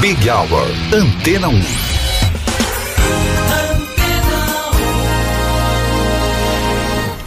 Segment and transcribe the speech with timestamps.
[0.00, 1.60] Big Hour, Antena 1.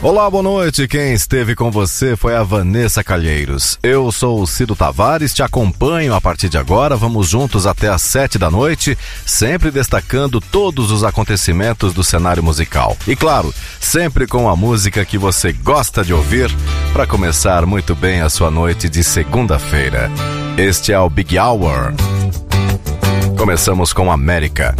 [0.01, 0.87] Olá, boa noite.
[0.87, 3.77] Quem esteve com você foi a Vanessa Calheiros.
[3.83, 6.95] Eu sou o Cido Tavares, te acompanho a partir de agora.
[6.95, 12.97] Vamos juntos até às sete da noite, sempre destacando todos os acontecimentos do cenário musical.
[13.07, 16.49] E claro, sempre com a música que você gosta de ouvir
[16.91, 20.09] para começar muito bem a sua noite de segunda-feira.
[20.57, 21.93] Este é o Big Hour.
[23.43, 24.73] Começamos com América.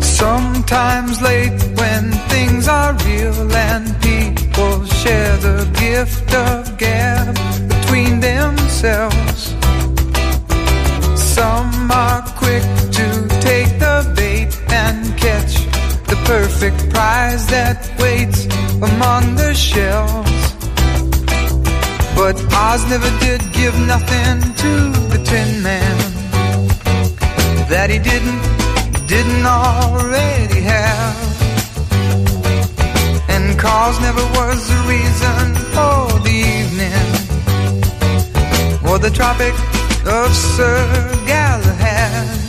[0.00, 7.34] Sometimes late when things are real and people share the gift of gab
[7.66, 9.52] between themselves.
[11.16, 12.22] Some are
[16.26, 18.46] perfect prize that waits
[18.90, 20.42] among the shells.
[22.18, 24.72] But Oz never did give nothing to
[25.12, 25.96] the Tin Man
[27.70, 28.42] that he didn't
[29.06, 31.16] didn't already have.
[33.28, 37.06] And cause never was the reason for the evening
[38.88, 39.54] or the Tropic
[40.06, 40.74] of Sir
[41.26, 42.45] Galahad.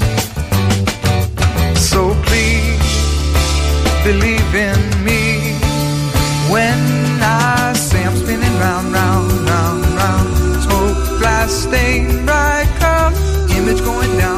[4.07, 5.51] Believe in me
[6.53, 6.79] when
[7.21, 10.27] I say I'm spinning round, round, round, round.
[10.63, 13.11] Smoke glass stained bright cup,
[13.57, 14.36] image going down,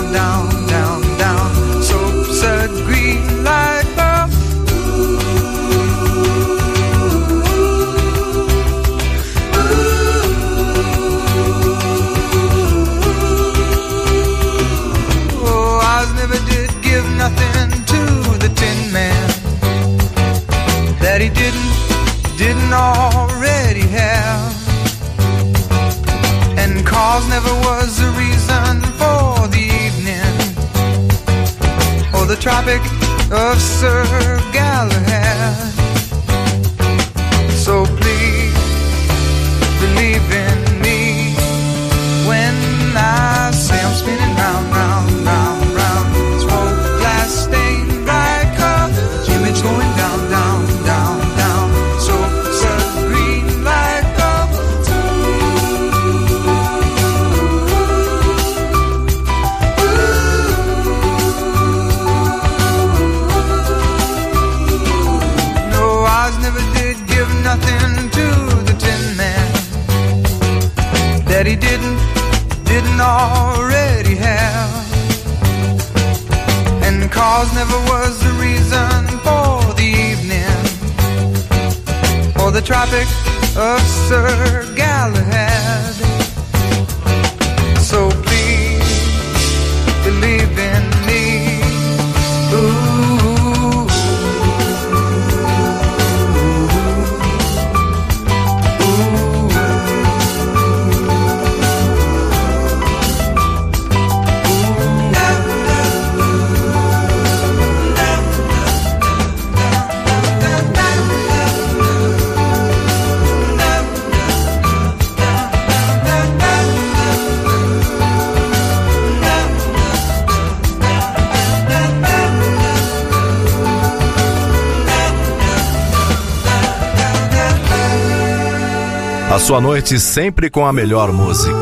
[129.32, 131.54] A sua noite sempre com a melhor música.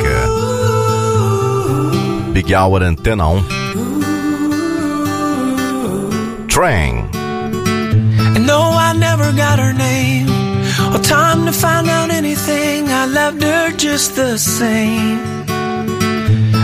[2.31, 3.43] Big Hour Antena 1.
[6.47, 7.09] Train.
[8.35, 10.27] And no, I never got her name
[10.93, 12.87] or time to find out anything.
[12.87, 15.19] I loved her just the same.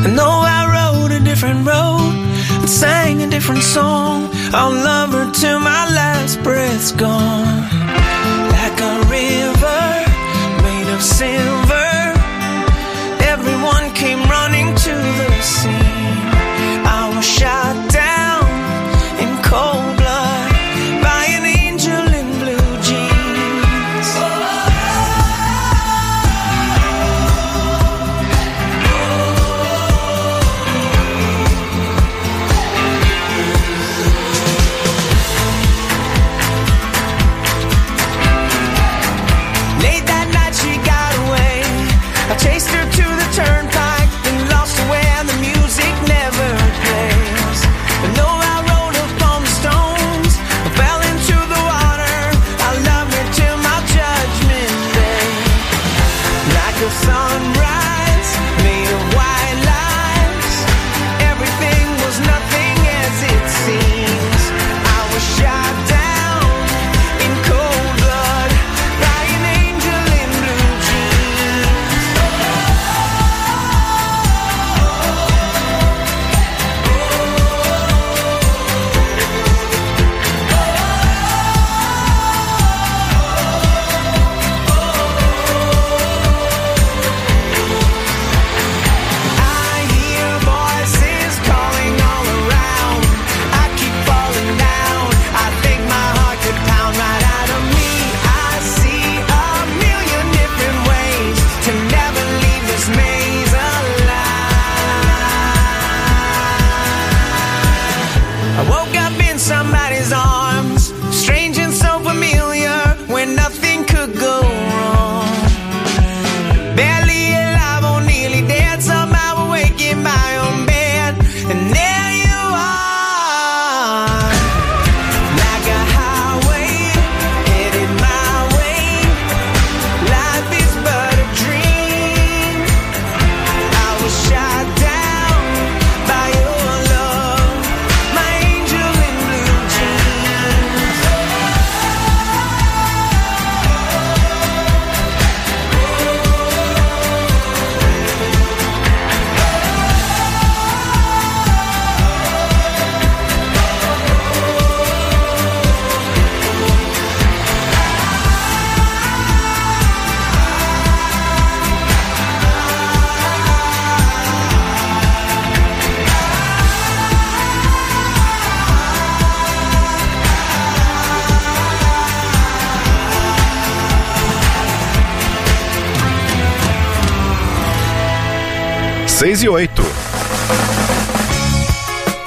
[0.05, 2.13] And though I rode a different road
[2.61, 7.72] and sang a different song, I'll love her till my last breath's gone.
[10.93, 12.13] Of silver,
[13.33, 16.29] everyone came running to the scene.
[16.85, 17.72] I was shot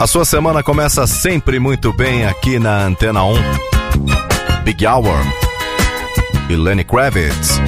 [0.06, 3.34] A sua semana começa sempre muito bem aqui na Antena 1.
[4.62, 5.18] Big Hour
[6.48, 7.58] e Lenny Kravitz.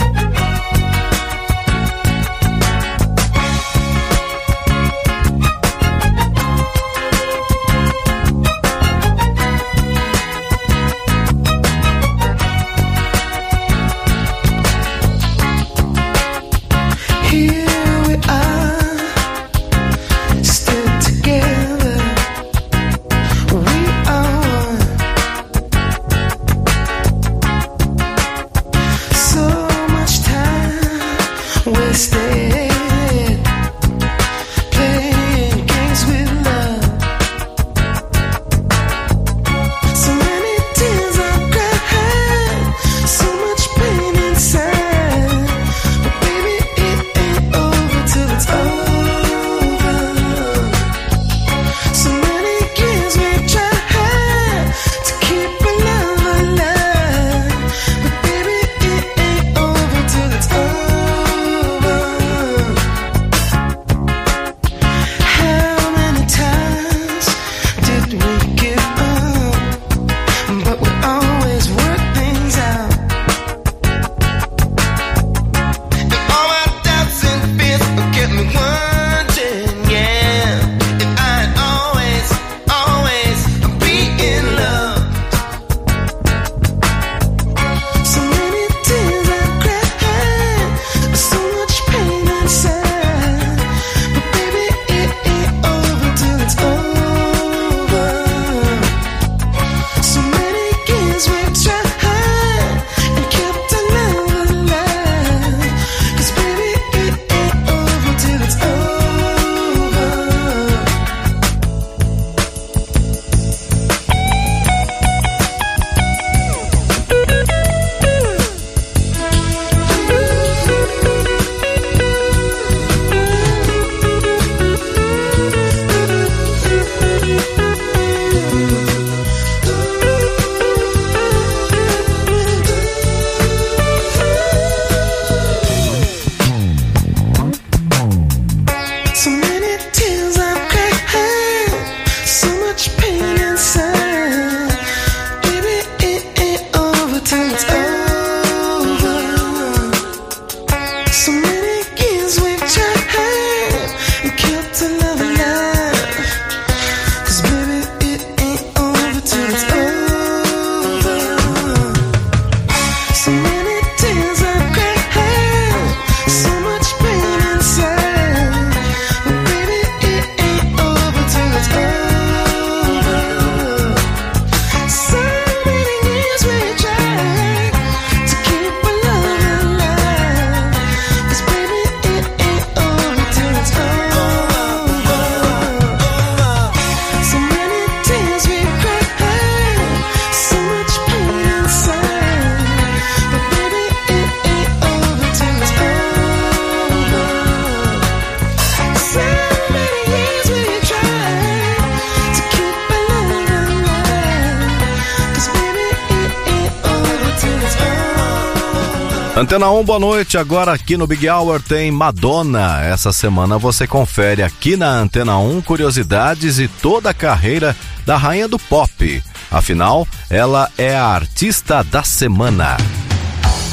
[209.66, 210.38] 1, boa noite.
[210.38, 212.80] Agora aqui no Big Hour tem Madonna.
[212.84, 217.74] Essa semana você confere aqui na Antena 1 curiosidades e toda a carreira
[218.06, 219.22] da rainha do pop.
[219.50, 222.76] Afinal, ela é a artista da semana.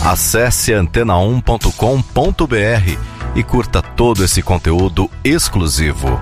[0.03, 2.99] Acesse antena1.com.br
[3.35, 6.19] e curta todo esse conteúdo exclusivo.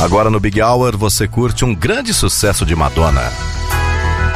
[0.00, 3.30] Agora no Big Hour você curte um grande sucesso de Madonna.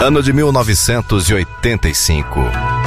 [0.01, 2.78] Ano de 1985.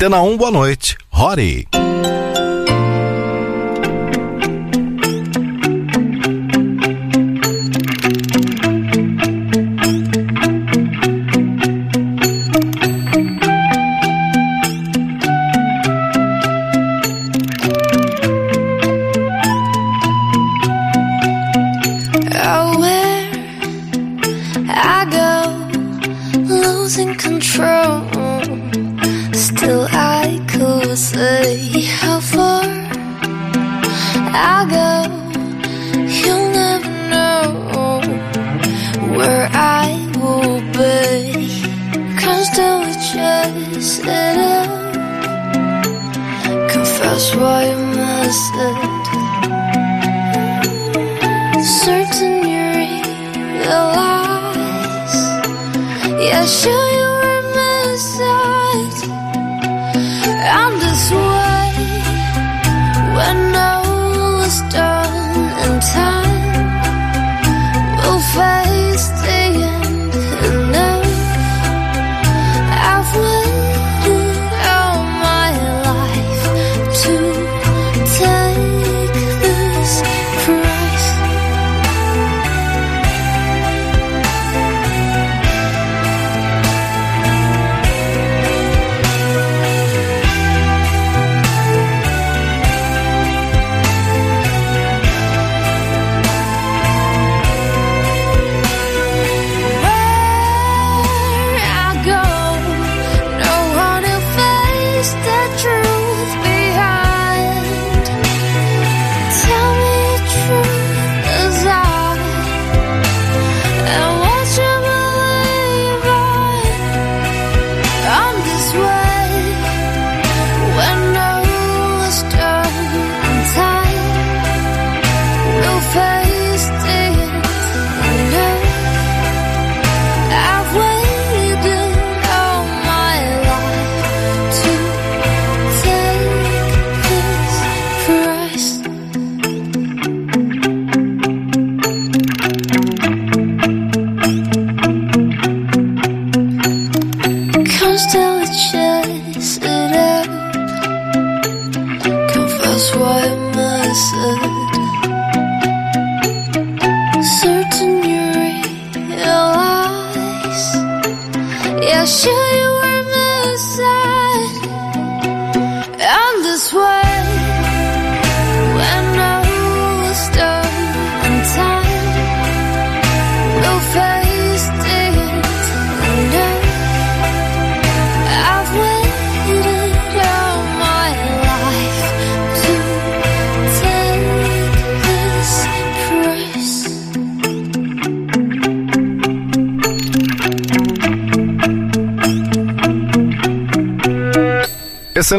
[0.00, 0.96] Antena 1, boa noite.
[1.12, 1.68] Rory.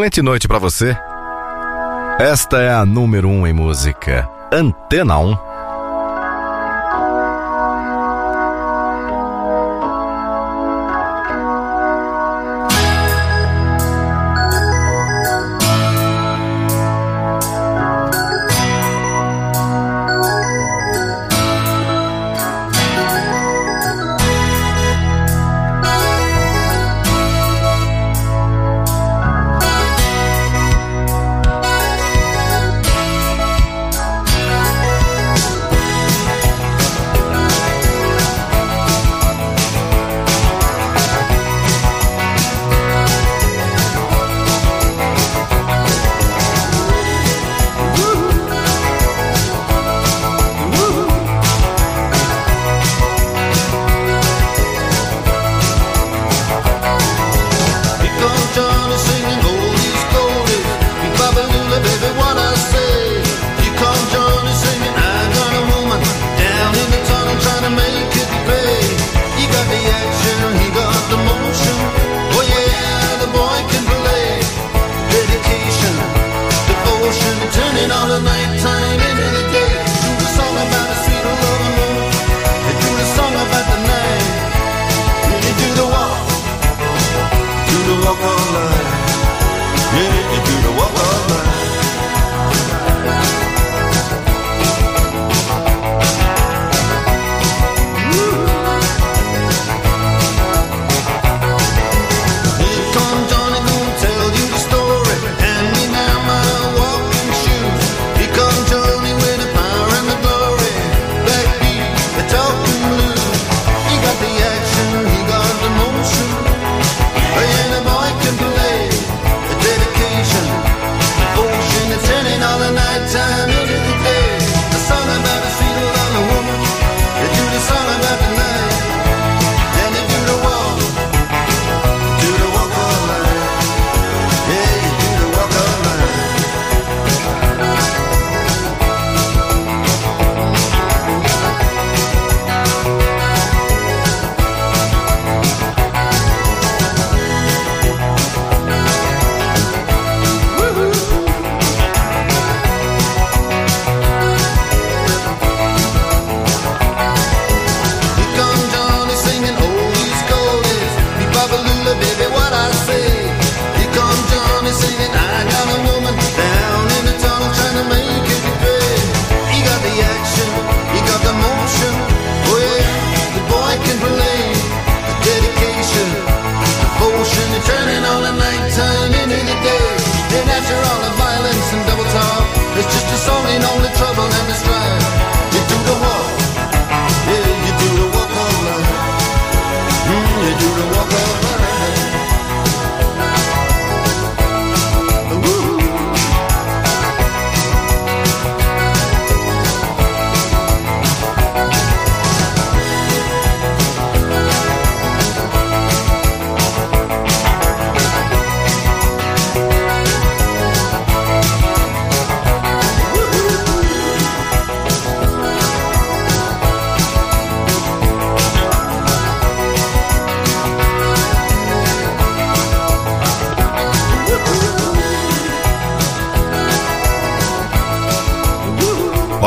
[0.02, 0.98] excelente noite para você.
[2.20, 5.51] Esta é a número 1 um em música, Antena 1.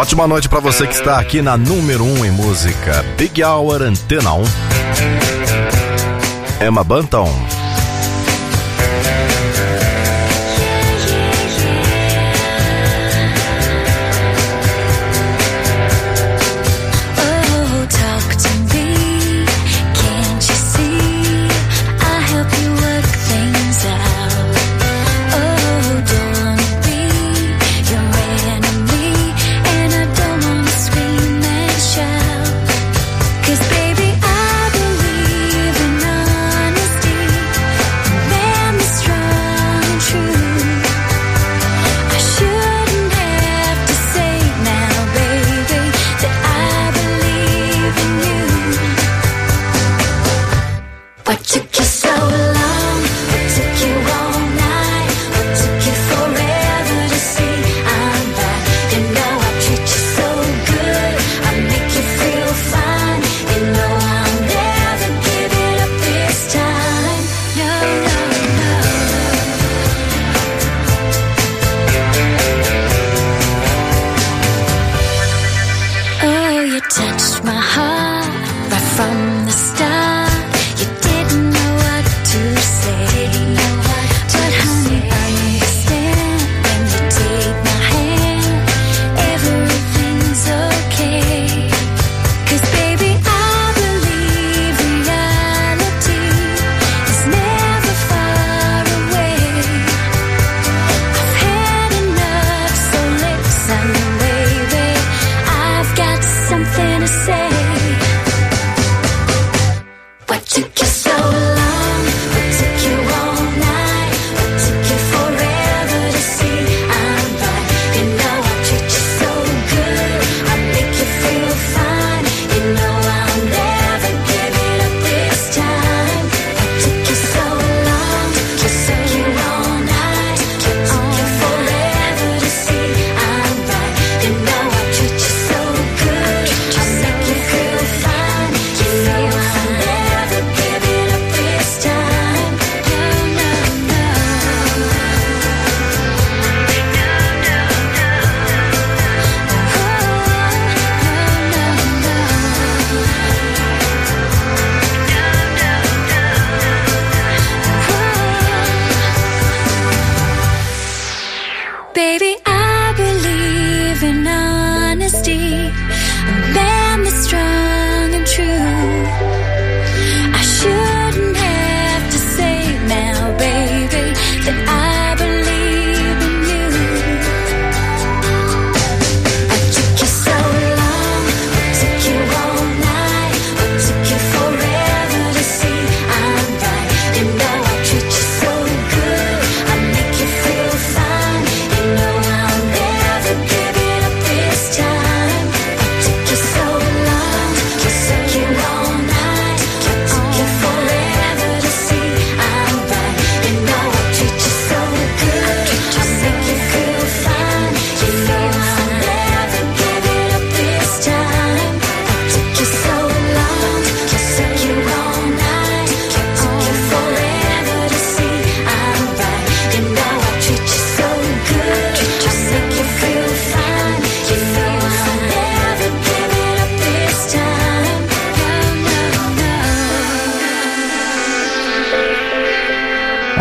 [0.04, 3.80] Ótima noite para você que está aqui na número 1 um em música, Big Hour
[3.80, 4.44] Antena 1.
[6.66, 7.63] Emma Banton.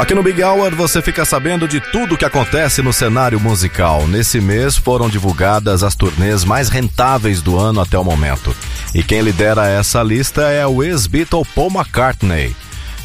[0.03, 4.05] Aqui no Big Hour você fica sabendo de tudo que acontece no cenário musical.
[4.05, 8.53] Nesse mês foram divulgadas as turnês mais rentáveis do ano até o momento.
[8.93, 12.53] E quem lidera essa lista é o ex-Beatle Paul McCartney.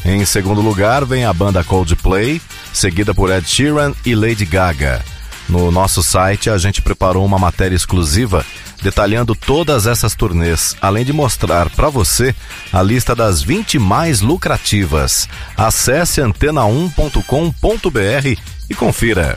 [0.03, 2.41] Em segundo lugar vem a banda Coldplay,
[2.73, 5.01] seguida por Ed Sheeran e Lady Gaga.
[5.47, 8.45] No nosso site a gente preparou uma matéria exclusiva
[8.81, 12.35] detalhando todas essas turnês, além de mostrar para você
[12.71, 15.27] a lista das 20 mais lucrativas.
[15.57, 18.39] Acesse antena1.com.br
[18.69, 19.35] e confira.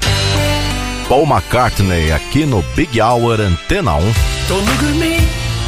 [1.09, 4.00] Paul McCartney aqui no Big Hour Antena 1.
[4.48, 5.16] Don't look at me,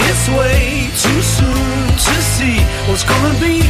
[0.09, 2.59] it's way too soon to see
[2.89, 3.63] what's gonna be.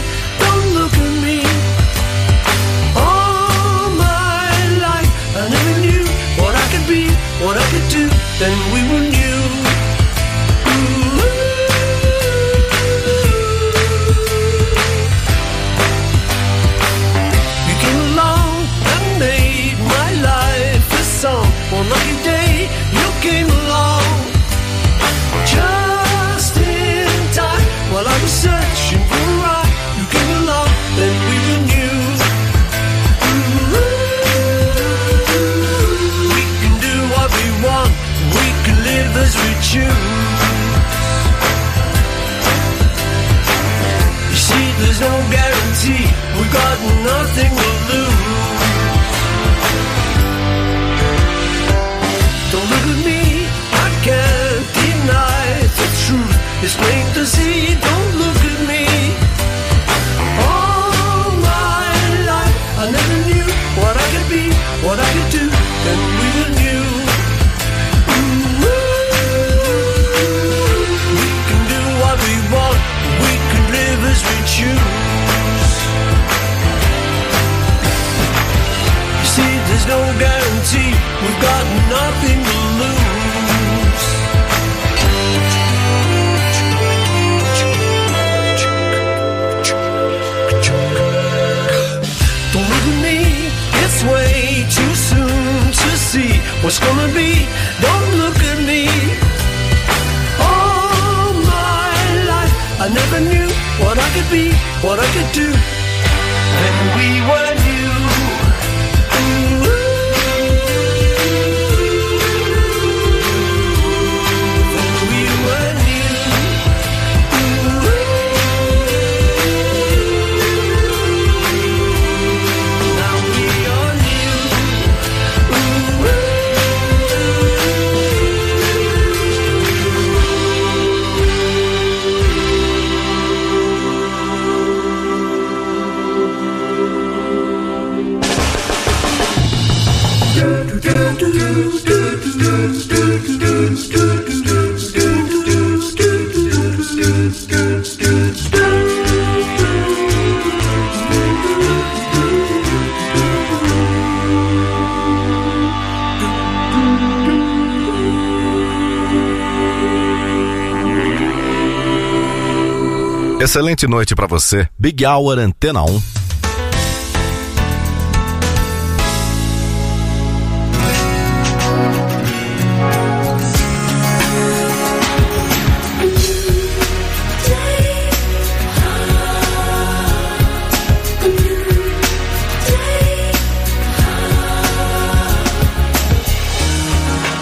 [163.54, 164.68] Excelente noite pra você.
[164.76, 166.02] Big Hour Antena 1.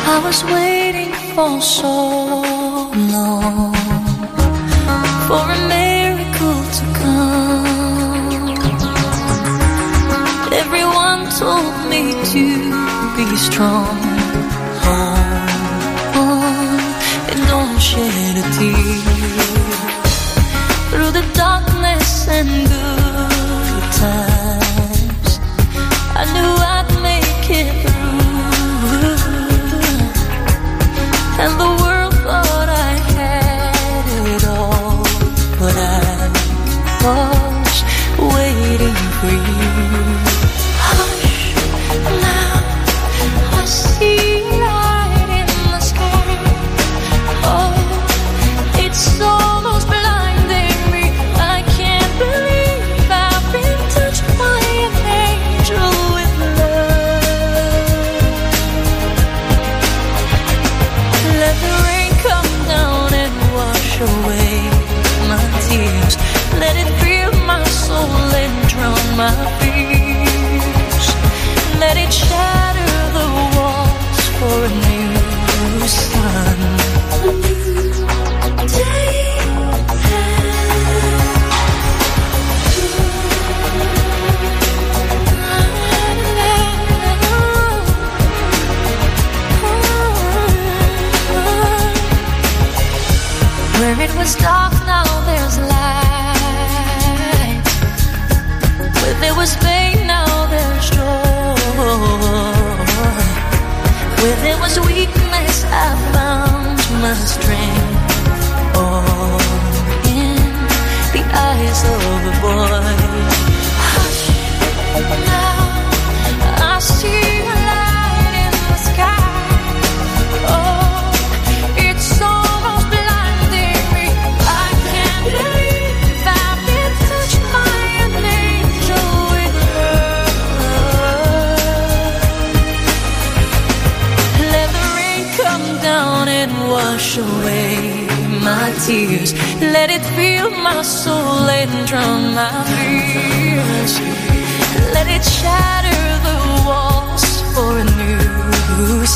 [0.05, 2.21] I was waiting for so
[13.62, 13.98] strong.
[16.14, 16.81] Hold
[17.31, 19.03] and don't shed a tear.
[20.90, 25.31] Through the darkness and good times,
[26.20, 28.20] I knew I'd make it through.
[31.42, 35.03] And the world thought I had it all,
[35.61, 36.05] but I
[37.05, 37.77] was
[38.35, 39.51] waiting for you.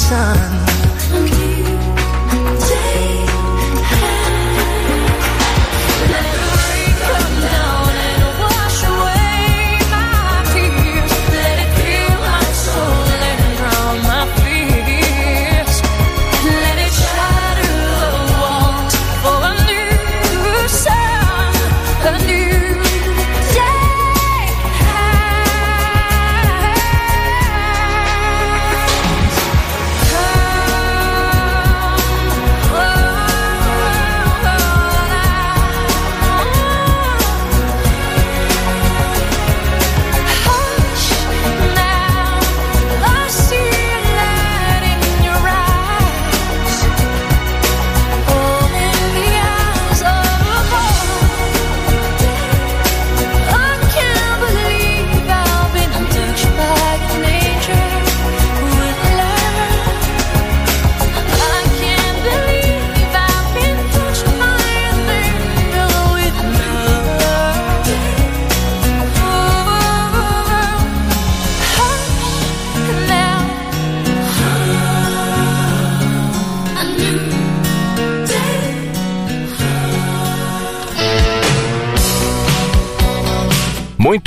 [0.08, 0.65] sun.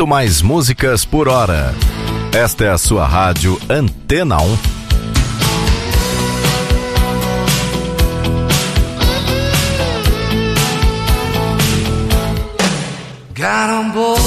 [0.10, 1.72] mais músicas por hora.
[2.34, 4.58] Esta é a sua rádio Antena 1.
[13.36, 14.19] Got on board.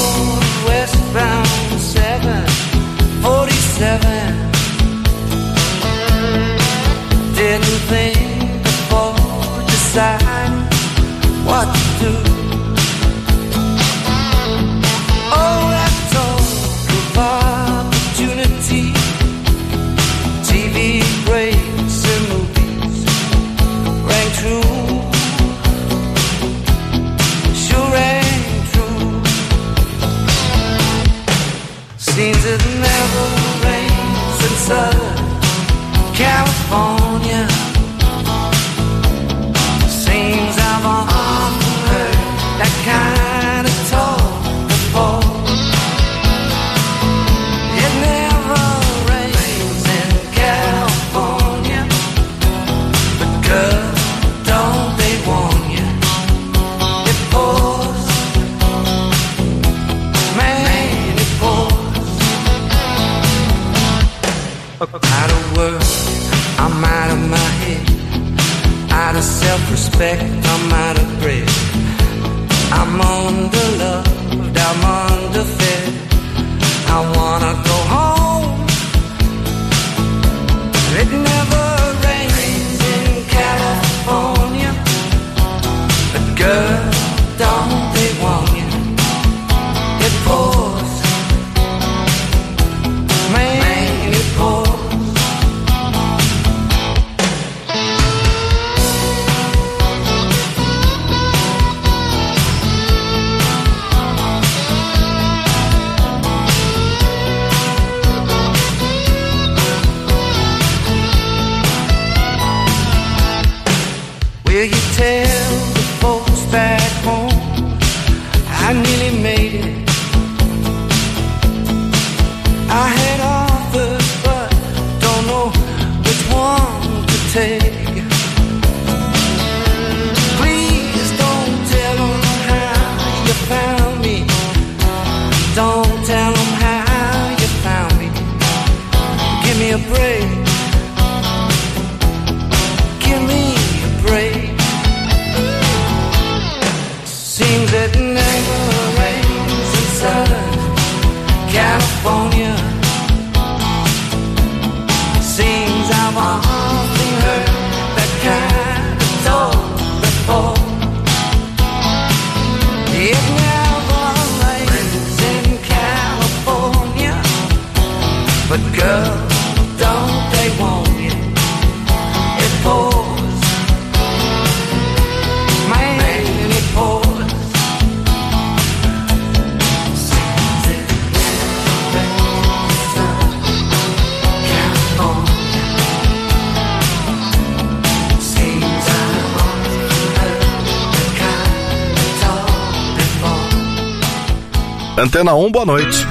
[195.12, 196.06] Antena 1, boa noite.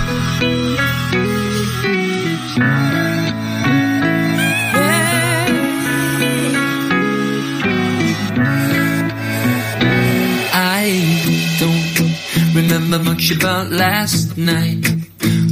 [12.53, 14.85] remember much about last night.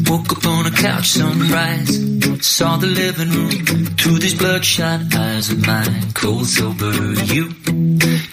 [0.07, 2.45] Woke up on a couch, sunrise.
[2.45, 6.13] Saw the living room through these bloodshot eyes of mine.
[6.13, 6.93] Cold sober,
[7.33, 7.49] you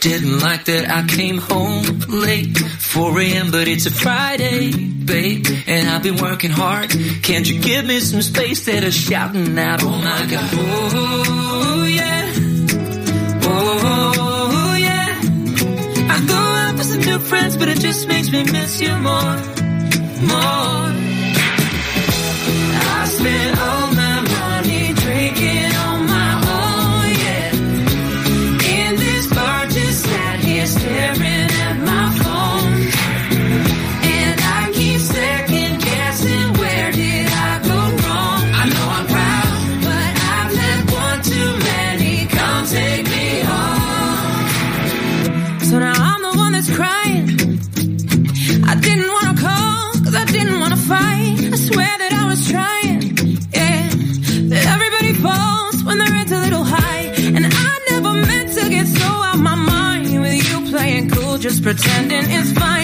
[0.06, 5.88] didn't like that I came home late, 4 a.m., but it's a Friday, babe, and
[5.88, 6.90] I've been working hard.
[7.24, 9.82] Can't you give me some space that I'm shouting out?
[9.82, 10.50] Oh my god.
[10.54, 12.32] Oh yeah.
[13.42, 15.18] Oh yeah.
[16.14, 19.36] I go out with some new friends, but it just makes me miss you more.
[20.30, 20.92] More.
[22.94, 23.85] I spent all
[61.66, 62.75] pretending is fine.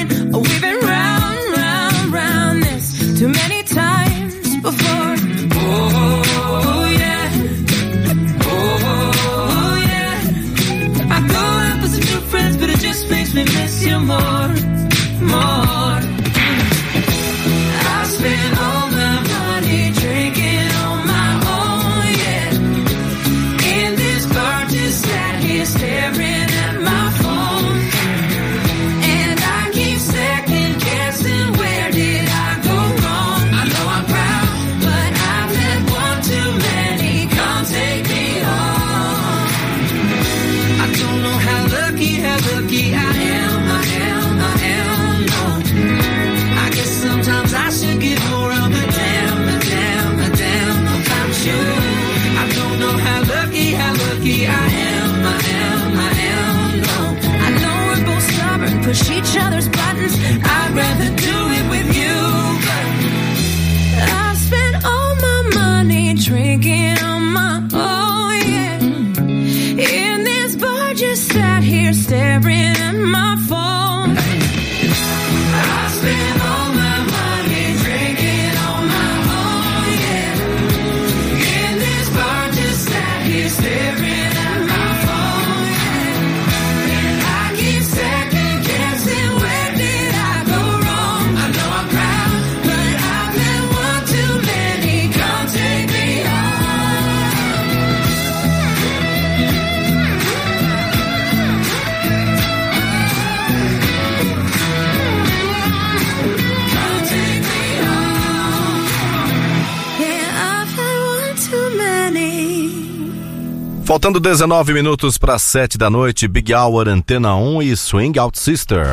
[113.93, 118.87] Faltando 19 minutos para 7 da noite, Big Hour Antena 1 e Swing Out Sister.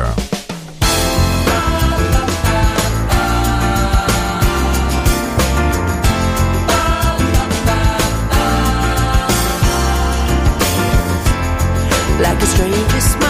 [12.20, 13.29] Like a stranger smile.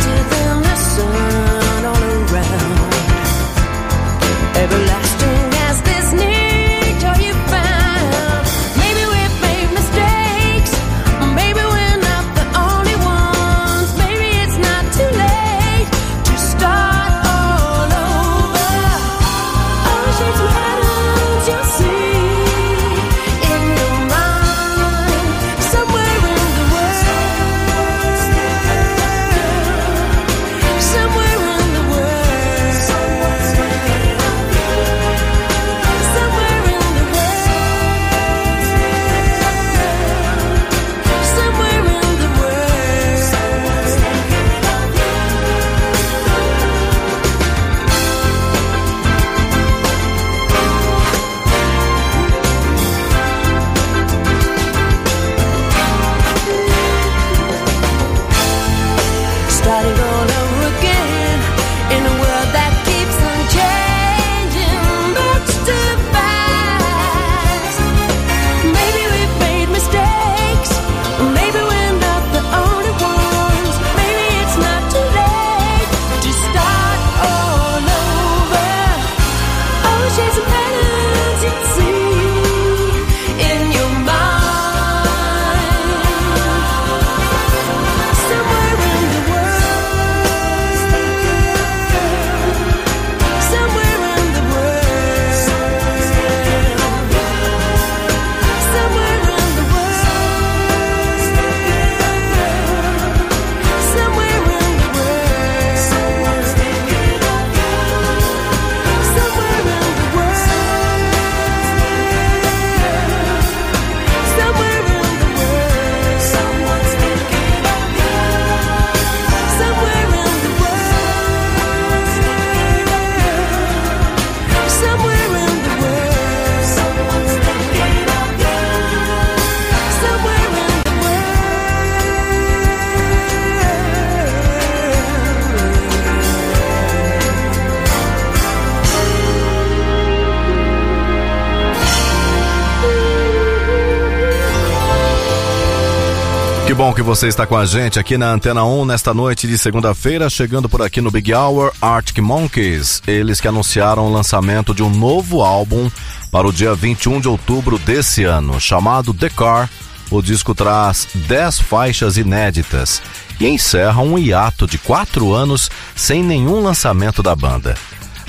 [146.91, 150.29] bom que você está com a gente aqui na Antena 1 nesta noite de segunda-feira,
[150.29, 153.01] chegando por aqui no Big Hour Arctic Monkeys.
[153.07, 155.89] Eles que anunciaram o lançamento de um novo álbum
[156.29, 159.69] para o dia 21 de outubro desse ano, chamado The Car.
[160.09, 163.01] O disco traz 10 faixas inéditas
[163.39, 167.73] e encerra um hiato de 4 anos sem nenhum lançamento da banda.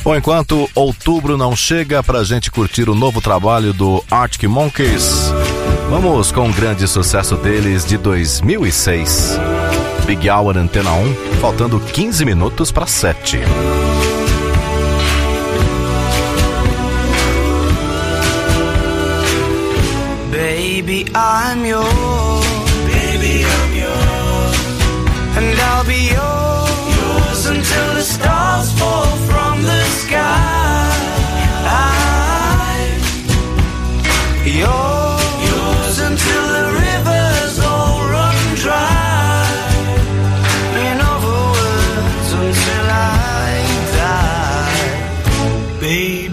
[0.05, 5.33] Bom, enquanto outubro não chega para a gente curtir o novo trabalho do Arctic Monkeys,
[5.93, 9.38] vamos com um grande sucesso deles de 2006.
[10.07, 13.40] Big Hour Antena 1, faltando 15 minutos para 7.
[20.30, 22.47] Baby, I'm yours.
[22.86, 24.57] Baby, I'm yours.
[25.36, 26.70] And I'll be yours.
[26.97, 30.72] Yours until the stars fall from the sky.
[34.45, 34.66] Yours.
[34.66, 35.01] Yours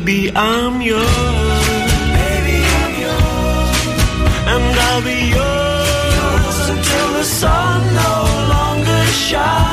[0.09, 1.05] Baby, I'm yours.
[2.17, 3.77] Baby, I'm yours.
[4.53, 8.15] And I'll be yours until the sun no
[8.53, 9.69] longer shines.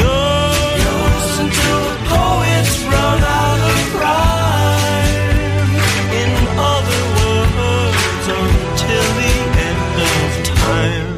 [0.00, 5.72] Yours, yours until the poets run out of rhyme.
[6.20, 6.30] In
[6.74, 9.32] other words, until the
[9.68, 10.28] end of
[10.60, 11.08] time.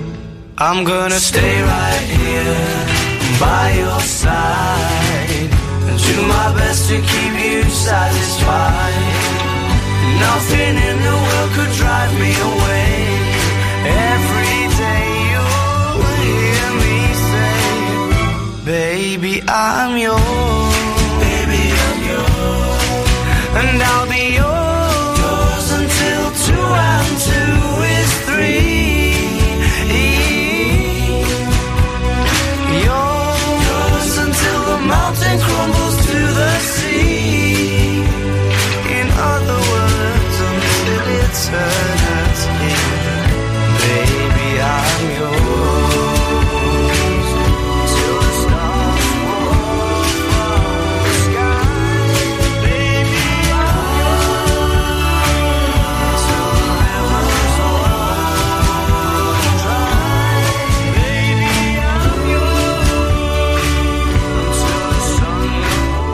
[0.56, 2.62] I'm gonna stay right here
[3.40, 4.89] by your side
[6.11, 8.98] do my best to keep you satisfied.
[10.26, 12.90] Nothing in the world could drive me away.
[14.14, 16.96] Every day you'll hear me
[17.30, 17.58] say,
[18.74, 20.76] Baby, I'm yours.
[21.24, 23.08] Baby, I'm yours.
[23.61, 23.99] And I'll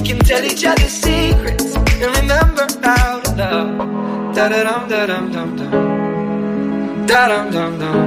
[0.00, 4.34] We can tell each other secrets and remember how to love.
[4.34, 7.06] Da da dum da dum dum dum.
[7.06, 8.00] Da dum dum dum.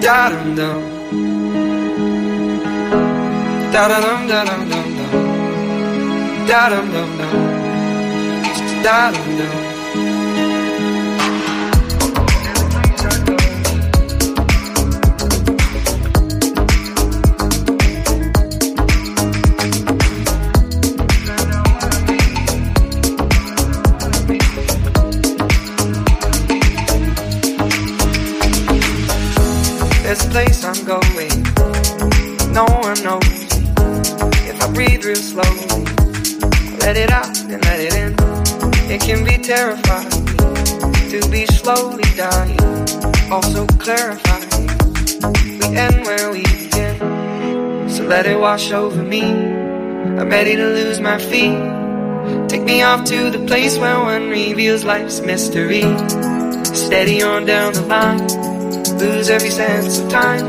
[0.00, 0.82] Da dum dum.
[3.72, 6.46] Da dum dum dum dum.
[6.48, 7.34] Da dum dum dum.
[8.82, 9.77] Da dum dum.
[30.38, 31.42] Place I'm going.
[32.52, 33.38] No one knows.
[34.50, 35.84] If I breathe real slowly,
[36.78, 38.10] let it out and let it in.
[38.88, 40.26] It can be terrifying
[41.10, 42.60] to be slowly dying.
[43.32, 44.68] Also clarifying.
[45.58, 47.90] We end where we begin.
[47.90, 49.22] So let it wash over me.
[49.22, 51.58] I'm ready to lose my feet.
[52.48, 55.82] Take me off to the place where one reveals life's mystery.
[56.84, 58.47] Steady on down the line,
[58.98, 60.48] lose every sense of time.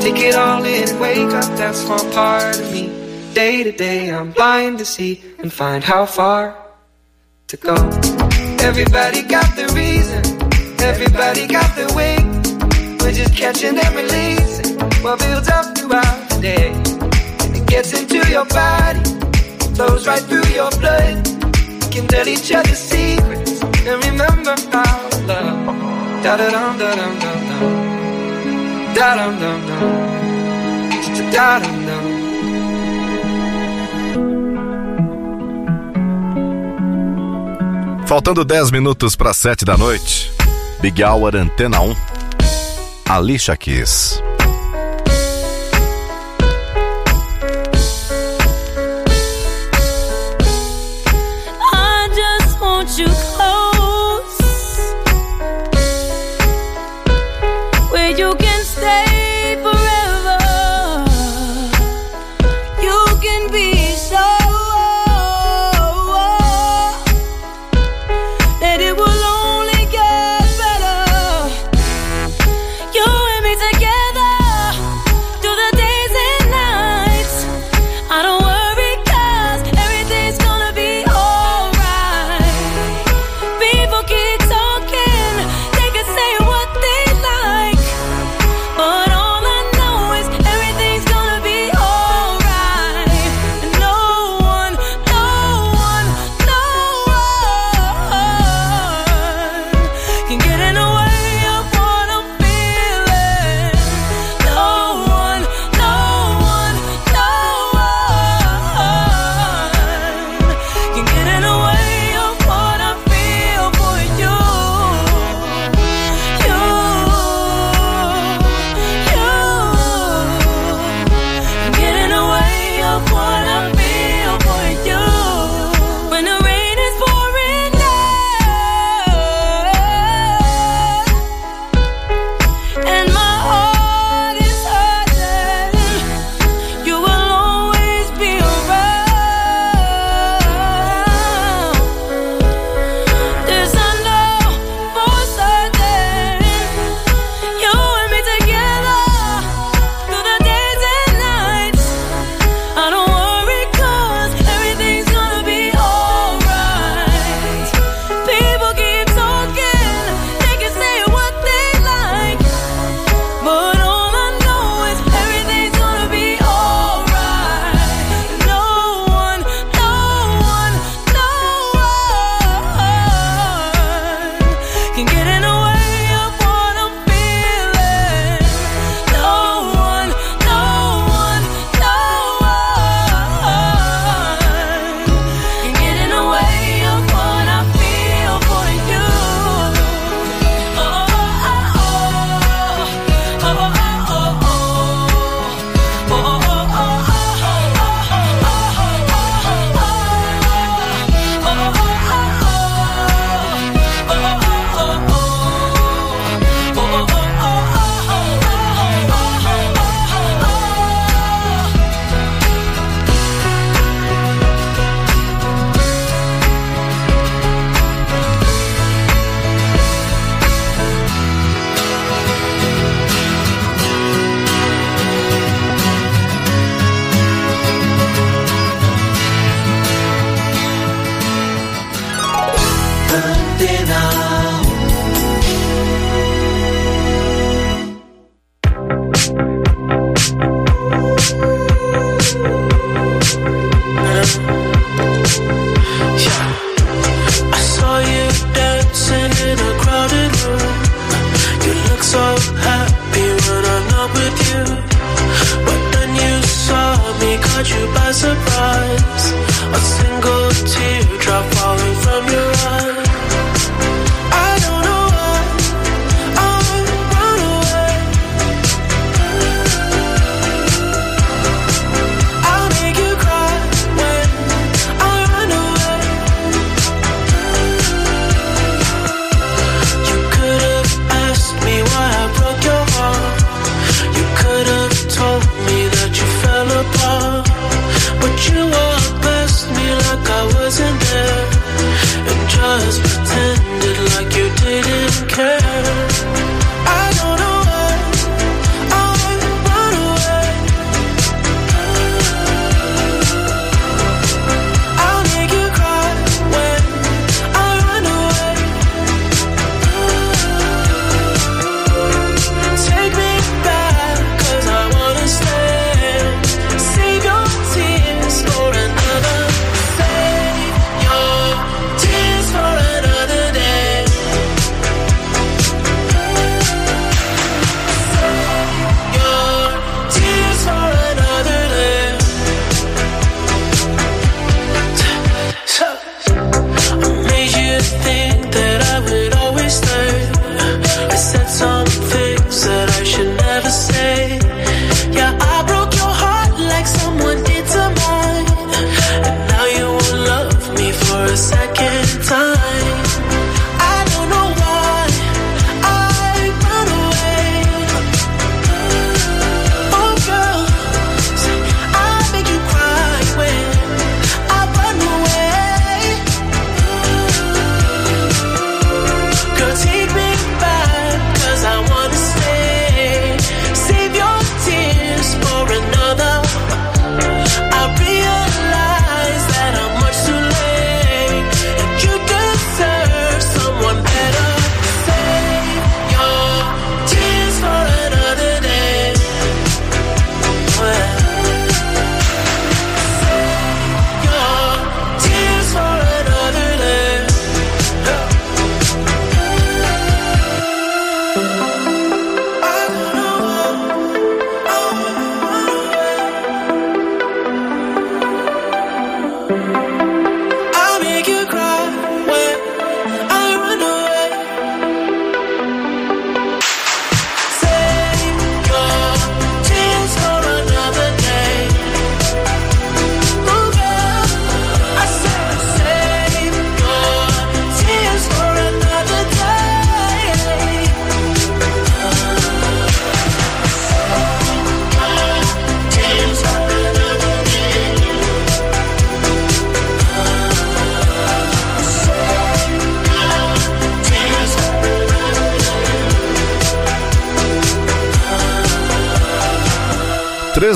[0.00, 2.88] Take it all in and wake up that small part of me.
[3.34, 6.56] Day to day, I'm blind to see and find how far
[7.48, 7.74] to go.
[8.68, 10.22] Everybody got the reason,
[10.82, 12.16] everybody got the way.
[13.00, 16.72] We're just catching and releasing what builds up throughout the day.
[17.44, 19.04] And it gets into your body,
[19.74, 21.26] flows right through your blood.
[21.84, 26.22] We can tell each other secrets and remember our love.
[26.22, 27.39] Da da dum da dum dum.
[38.06, 40.32] Faltando 10 minutos para 7 da noite,
[40.80, 41.96] Big Hour Antena 1,
[43.08, 44.20] Alicia Keys.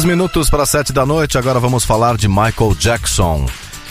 [0.04, 3.46] Minutos para sete da noite, agora vamos falar de Michael Jackson.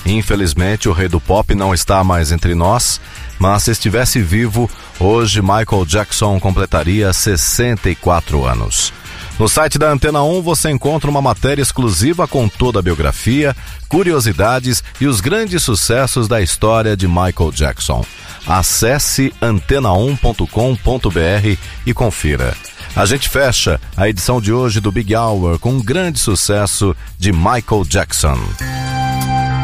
[0.06, 3.02] Infelizmente, o rei do pop não está mais entre nós,
[3.40, 8.94] mas se estivesse vivo, hoje Michael Jackson completaria 64 anos.
[9.40, 13.56] No site da Antena 1 você encontra uma matéria exclusiva com toda a biografia,
[13.90, 18.06] curiosidades e os grandes sucessos da história de Michael Jackson.
[18.46, 21.58] Acesse antena1.com.br
[21.88, 22.56] e confira.
[22.96, 27.32] A gente fecha a edição de hoje do Big Hour com um grande sucesso de
[27.32, 28.38] Michael Jackson.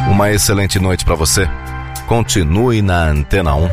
[0.09, 1.47] Uma excelente noite para você.
[2.07, 3.65] Continue na Antena 1.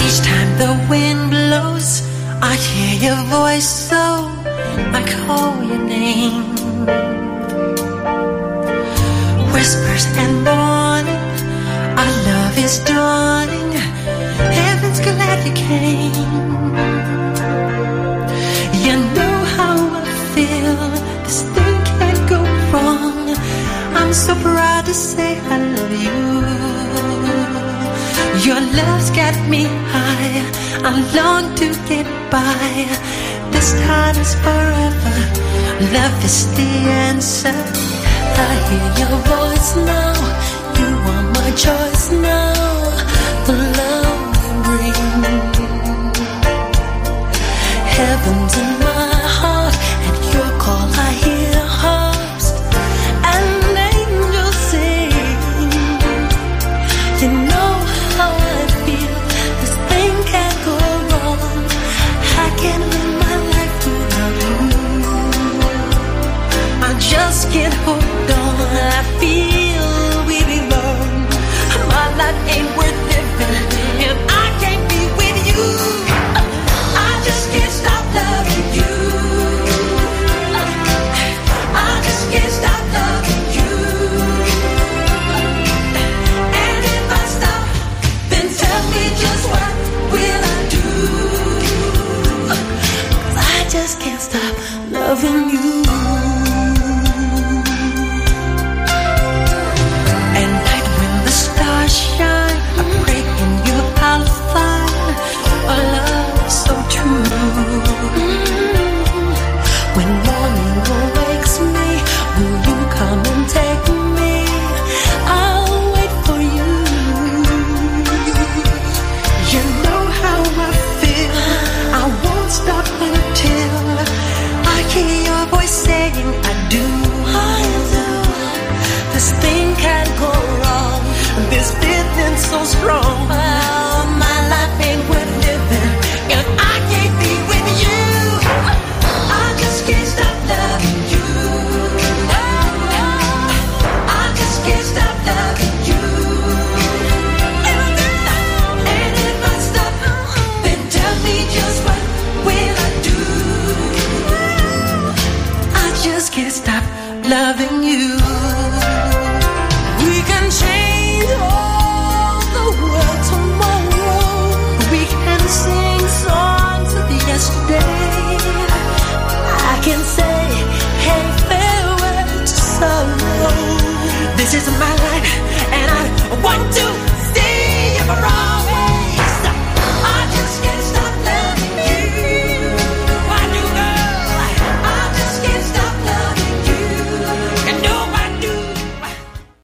[0.00, 2.02] Each time the wind blows,
[2.42, 4.28] I hear your voice, so
[4.92, 6.52] I call your name.
[9.52, 11.20] Whispers and warning,
[11.96, 13.63] our love is dawning.
[15.64, 15.70] You
[19.16, 20.04] know how I
[20.34, 20.76] feel.
[21.24, 22.40] This thing can't go
[22.70, 23.34] wrong.
[23.96, 26.20] I'm so proud to say I love you.
[28.44, 30.44] Your love's got me high.
[30.84, 32.84] I long to get by.
[33.50, 35.16] This time is forever.
[35.96, 36.70] Love is the
[37.08, 37.56] answer.
[38.36, 40.14] I hear your voice now.
[40.78, 42.52] You are my choice now.
[43.46, 43.93] The love
[47.96, 48.93] heavens and